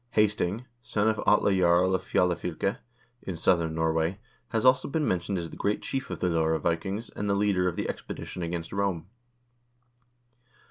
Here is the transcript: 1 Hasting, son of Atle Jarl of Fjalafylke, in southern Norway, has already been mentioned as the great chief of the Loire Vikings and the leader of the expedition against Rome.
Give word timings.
1 0.15 0.23
Hasting, 0.23 0.65
son 0.81 1.07
of 1.07 1.21
Atle 1.27 1.55
Jarl 1.55 1.93
of 1.93 2.01
Fjalafylke, 2.01 2.77
in 3.21 3.35
southern 3.35 3.75
Norway, 3.75 4.19
has 4.47 4.65
already 4.65 4.89
been 4.89 5.07
mentioned 5.07 5.37
as 5.37 5.51
the 5.51 5.55
great 5.55 5.83
chief 5.83 6.09
of 6.09 6.21
the 6.21 6.27
Loire 6.27 6.57
Vikings 6.57 7.11
and 7.11 7.29
the 7.29 7.35
leader 7.35 7.67
of 7.67 7.75
the 7.75 7.87
expedition 7.87 8.41
against 8.41 8.73
Rome. 8.73 9.05